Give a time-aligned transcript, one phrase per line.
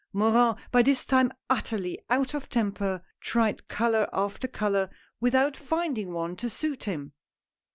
[0.13, 4.89] Morin by this time utterly out of temper, tried color after color
[5.19, 7.13] without finding one to suit him.